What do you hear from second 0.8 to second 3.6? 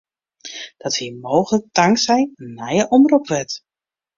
Dat wie mooglik tanksij in nije omropwet.